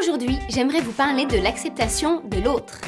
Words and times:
Aujourd'hui, 0.00 0.38
j'aimerais 0.48 0.80
vous 0.80 0.92
parler 0.92 1.26
de 1.26 1.36
l'acceptation 1.36 2.22
de 2.24 2.40
l'autre. 2.40 2.80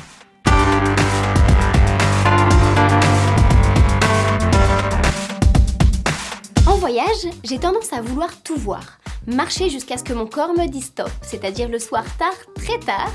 En 6.67 6.77
voyage, 6.77 7.07
j'ai 7.45 7.59
tendance 7.59 7.93
à 7.93 8.01
vouloir 8.01 8.41
tout 8.43 8.57
voir. 8.57 8.99
Marcher 9.27 9.69
jusqu'à 9.69 9.99
ce 9.99 10.05
que 10.05 10.15
mon 10.15 10.27
corps 10.27 10.55
me 10.55 10.67
dise 10.67 10.87
stop, 10.87 11.11
c'est-à-dire 11.21 11.69
le 11.69 11.79
soir 11.79 12.05
tard, 12.17 12.33
très 12.55 12.79
tard, 12.79 13.13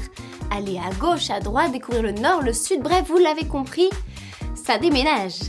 aller 0.52 0.77
à 0.77 0.93
gauche, 0.95 1.32
à 1.32 1.39
droite, 1.39 1.71
découvrir 1.71 2.04
le 2.04 2.11
nord, 2.11 2.43
le 2.43 2.54
sud, 2.54 2.84
bref, 2.84 3.05
vous 3.07 3.18
l'avez 3.18 3.48
compris, 3.48 3.89
ça 4.54 4.77
déménage. 4.77 5.39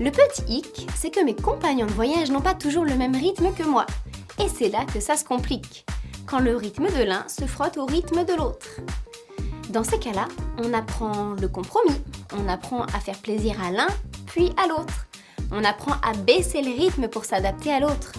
Le 0.00 0.10
petit 0.10 0.42
hic, 0.48 0.88
c'est 0.96 1.12
que 1.12 1.24
mes 1.24 1.36
compagnons 1.36 1.86
de 1.86 1.92
voyage 1.92 2.32
n'ont 2.32 2.40
pas 2.40 2.54
toujours 2.54 2.84
le 2.84 2.96
même 2.96 3.14
rythme 3.14 3.52
que 3.52 3.62
moi. 3.62 3.86
Et 4.42 4.48
c'est 4.48 4.70
là 4.70 4.84
que 4.92 4.98
ça 4.98 5.16
se 5.16 5.24
complique, 5.24 5.86
quand 6.26 6.38
le 6.38 6.56
rythme 6.56 6.86
de 6.86 7.02
l'un 7.02 7.26
se 7.28 7.44
frotte 7.44 7.76
au 7.76 7.86
rythme 7.86 8.24
de 8.24 8.34
l'autre. 8.34 8.80
Dans 9.70 9.84
ces 9.84 9.98
cas-là, 9.98 10.28
on 10.58 10.72
apprend 10.72 11.34
le 11.40 11.48
compromis, 11.48 12.00
on 12.36 12.48
apprend 12.48 12.82
à 12.82 13.00
faire 13.00 13.18
plaisir 13.18 13.56
à 13.62 13.70
l'un, 13.70 13.88
puis 14.26 14.52
à 14.62 14.66
l'autre. 14.66 15.06
On 15.50 15.64
apprend 15.64 15.94
à 16.02 16.12
baisser 16.14 16.62
le 16.62 16.70
rythme 16.70 17.08
pour 17.08 17.24
s'adapter 17.24 17.72
à 17.72 17.80
l'autre. 17.80 18.12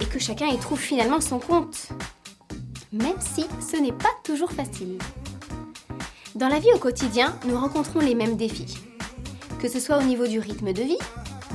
Et 0.00 0.06
que 0.06 0.18
chacun 0.18 0.46
y 0.46 0.58
trouve 0.58 0.78
finalement 0.78 1.20
son 1.20 1.38
compte. 1.38 1.88
Même 2.92 3.20
si 3.20 3.46
ce 3.60 3.76
n'est 3.76 3.92
pas 3.92 4.12
toujours 4.24 4.52
facile. 4.52 4.98
Dans 6.34 6.48
la 6.48 6.58
vie 6.58 6.72
au 6.74 6.78
quotidien, 6.78 7.34
nous 7.46 7.58
rencontrons 7.58 8.00
les 8.00 8.14
mêmes 8.14 8.36
défis 8.36 8.78
que 9.60 9.68
ce 9.68 9.80
soit 9.80 9.98
au 9.98 10.02
niveau 10.02 10.26
du 10.26 10.38
rythme 10.38 10.72
de 10.72 10.82
vie, 10.82 10.98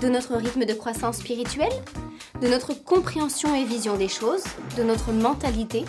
de 0.01 0.09
notre 0.09 0.35
rythme 0.35 0.65
de 0.65 0.73
croissance 0.73 1.17
spirituelle, 1.17 1.71
de 2.41 2.47
notre 2.47 2.73
compréhension 2.73 3.55
et 3.55 3.63
vision 3.63 3.95
des 3.95 4.07
choses, 4.07 4.43
de 4.75 4.83
notre 4.83 5.11
mentalité. 5.11 5.85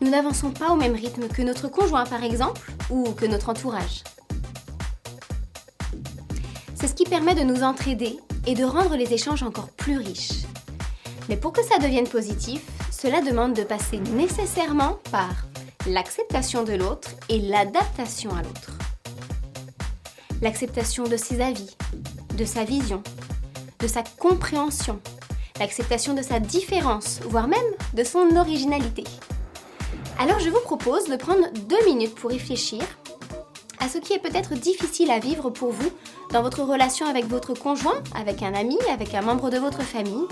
Nous 0.00 0.10
n'avançons 0.10 0.50
pas 0.50 0.70
au 0.70 0.76
même 0.76 0.94
rythme 0.94 1.28
que 1.28 1.42
notre 1.42 1.68
conjoint 1.68 2.06
par 2.06 2.24
exemple, 2.24 2.72
ou 2.90 3.12
que 3.12 3.26
notre 3.26 3.50
entourage. 3.50 4.02
C'est 6.74 6.88
ce 6.88 6.94
qui 6.94 7.04
permet 7.04 7.34
de 7.34 7.42
nous 7.42 7.62
entraider 7.62 8.18
et 8.46 8.54
de 8.54 8.64
rendre 8.64 8.96
les 8.96 9.12
échanges 9.12 9.42
encore 9.42 9.68
plus 9.70 9.98
riches. 9.98 10.44
Mais 11.28 11.36
pour 11.36 11.52
que 11.52 11.62
ça 11.62 11.78
devienne 11.78 12.08
positif, 12.08 12.62
cela 12.90 13.20
demande 13.20 13.54
de 13.54 13.62
passer 13.62 13.98
nécessairement 13.98 14.98
par 15.10 15.46
l'acceptation 15.86 16.64
de 16.64 16.72
l'autre 16.72 17.10
et 17.28 17.40
l'adaptation 17.40 18.30
à 18.30 18.42
l'autre 18.42 18.72
l'acceptation 20.42 21.04
de 21.04 21.16
ses 21.16 21.40
avis, 21.40 21.76
de 22.36 22.44
sa 22.44 22.64
vision, 22.64 23.02
de 23.80 23.86
sa 23.86 24.02
compréhension, 24.18 25.00
l'acceptation 25.58 26.14
de 26.14 26.22
sa 26.22 26.40
différence, 26.40 27.20
voire 27.24 27.48
même 27.48 27.58
de 27.94 28.04
son 28.04 28.36
originalité. 28.36 29.04
Alors 30.18 30.40
je 30.40 30.50
vous 30.50 30.60
propose 30.60 31.08
de 31.08 31.16
prendre 31.16 31.46
deux 31.68 31.84
minutes 31.84 32.14
pour 32.14 32.30
réfléchir 32.30 32.82
à 33.78 33.88
ce 33.88 33.98
qui 33.98 34.14
est 34.14 34.18
peut-être 34.18 34.54
difficile 34.54 35.10
à 35.10 35.18
vivre 35.18 35.50
pour 35.50 35.70
vous 35.70 35.90
dans 36.32 36.42
votre 36.42 36.62
relation 36.62 37.06
avec 37.06 37.26
votre 37.26 37.54
conjoint, 37.54 38.02
avec 38.14 38.42
un 38.42 38.54
ami, 38.54 38.78
avec 38.92 39.14
un 39.14 39.22
membre 39.22 39.50
de 39.50 39.58
votre 39.58 39.82
famille. 39.82 40.26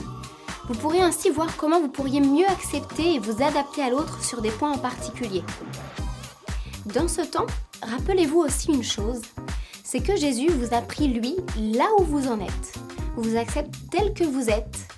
Vous 0.66 0.74
pourrez 0.74 1.00
ainsi 1.00 1.28
voir 1.28 1.56
comment 1.56 1.80
vous 1.80 1.88
pourriez 1.88 2.20
mieux 2.20 2.46
accepter 2.46 3.14
et 3.14 3.18
vous 3.18 3.42
adapter 3.42 3.82
à 3.82 3.90
l'autre 3.90 4.24
sur 4.24 4.40
des 4.40 4.50
points 4.50 4.72
en 4.72 4.78
particulier. 4.78 5.42
Dans 6.86 7.08
ce 7.08 7.20
temps, 7.20 7.46
rappelez-vous 7.82 8.40
aussi 8.40 8.72
une 8.72 8.82
chose, 8.82 9.20
c'est 9.82 10.00
que 10.00 10.16
Jésus 10.16 10.48
vous 10.48 10.74
a 10.74 10.80
pris 10.80 11.08
lui 11.08 11.36
là 11.58 11.86
où 11.98 12.04
vous 12.04 12.28
en 12.28 12.40
êtes. 12.40 12.78
Vous 13.16 13.36
accepte 13.36 13.74
tel 13.90 14.14
que 14.14 14.24
vous 14.24 14.48
êtes 14.48 14.88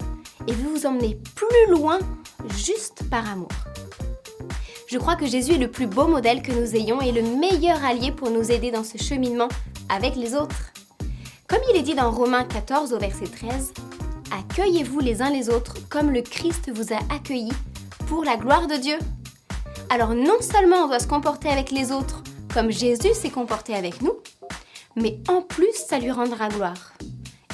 et 0.47 0.53
veut 0.53 0.69
vous 0.69 0.87
emmener 0.87 1.19
plus 1.35 1.71
loin 1.71 1.99
juste 2.57 3.09
par 3.11 3.29
amour. 3.31 3.49
Je 4.89 4.99
crois 4.99 5.17
que 5.17 5.27
Jésus 5.27 5.55
est 5.55 5.59
le 5.59 5.71
plus 5.71 5.87
beau 5.87 6.07
modèle 6.07 6.43
que 6.43 6.53
nous 6.53 6.77
ayons 6.77 7.01
et 7.01 7.13
le 7.13 7.23
meilleur 7.23 7.85
allié 7.85 8.13
pour 8.13 8.31
nous 8.31 8.53
aider 8.53 8.71
dans 8.71 8.85
ce 8.85 8.99
cheminement 8.99 9.49
avec 9.89 10.15
les 10.17 10.35
autres. 10.35 10.73
Comme 11.49 11.61
il 11.71 11.77
est 11.77 11.83
dit 11.83 11.95
dans 11.95 12.11
Romains 12.11 12.45
14 12.45 12.93
au 12.93 12.99
verset 12.99 13.27
13, 13.27 13.73
Accueillez-vous 14.33 15.01
les 15.01 15.23
uns 15.23 15.31
les 15.31 15.49
autres 15.49 15.77
comme 15.89 16.11
le 16.11 16.23
Christ 16.23 16.71
vous 16.75 16.93
a 16.93 16.99
accueillis 17.15 17.53
pour 18.09 18.25
la 18.25 18.37
gloire 18.37 18.67
de 18.67 18.75
Dieu. 18.75 18.99
Alors 19.91 20.15
non 20.15 20.41
seulement 20.41 20.85
on 20.85 20.89
doit 20.89 20.99
se 20.99 21.07
comporter 21.07 21.49
avec 21.49 21.71
les 21.71 21.93
autres 21.93 22.23
comme 22.53 22.71
Jésus 22.71 23.15
s'est 23.15 23.31
comporté 23.31 23.75
avec 23.75 24.01
nous, 24.03 24.15
mais 24.97 25.21
en 25.29 25.43
plus 25.43 25.75
ça 25.75 25.99
lui 25.99 26.11
rendra 26.11 26.49
gloire. 26.49 26.95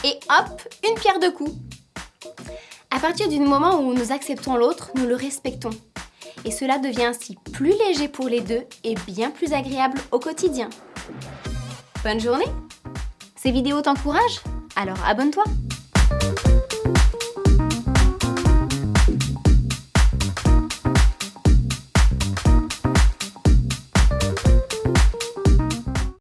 Et 0.04 0.19
hop, 0.31 0.62
une 0.88 0.94
pierre 0.94 1.19
de 1.19 1.28
coups. 1.28 1.52
À 3.02 3.06
partir 3.06 3.28
du 3.28 3.40
moment 3.40 3.80
où 3.80 3.94
nous 3.94 4.12
acceptons 4.12 4.54
l'autre, 4.54 4.92
nous 4.94 5.08
le 5.08 5.16
respectons. 5.16 5.70
Et 6.44 6.52
cela 6.52 6.78
devient 6.78 7.06
ainsi 7.06 7.36
plus 7.52 7.74
léger 7.84 8.06
pour 8.06 8.28
les 8.28 8.40
deux 8.40 8.62
et 8.84 8.94
bien 9.08 9.32
plus 9.32 9.52
agréable 9.52 9.98
au 10.12 10.20
quotidien. 10.20 10.70
Bonne 12.04 12.20
journée 12.20 12.46
Ces 13.34 13.50
vidéos 13.50 13.82
t'encouragent? 13.82 14.40
Alors 14.76 14.98
abonne-toi 15.04 15.42